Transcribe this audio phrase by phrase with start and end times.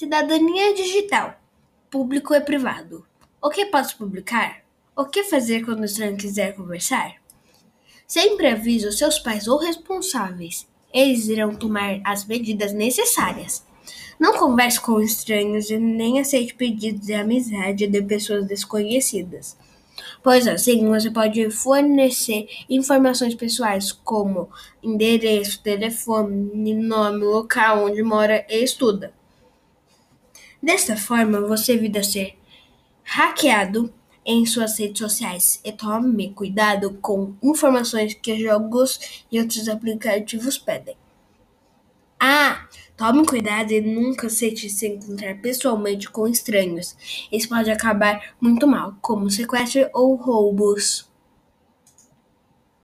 [0.00, 1.38] Cidadania digital,
[1.90, 3.04] público e privado.
[3.38, 4.62] O que posso publicar?
[4.96, 7.16] O que fazer quando o estranho quiser conversar?
[8.06, 10.66] Sempre avise os seus pais ou responsáveis.
[10.90, 13.62] Eles irão tomar as medidas necessárias.
[14.18, 19.54] Não converse com estranhos e nem aceite pedidos de amizade de pessoas desconhecidas,
[20.22, 24.48] pois assim você pode fornecer informações pessoais como
[24.82, 29.19] endereço, telefone, nome, local onde mora e estuda.
[30.62, 32.38] Desta forma, você evita ser
[33.02, 33.92] hackeado
[34.24, 40.96] em suas redes sociais e tome cuidado com informações que jogos e outros aplicativos pedem.
[42.18, 46.94] Ah, tome cuidado e nunca aceite se encontrar pessoalmente com estranhos.
[47.32, 51.09] Isso pode acabar muito mal, como sequestro ou roubos.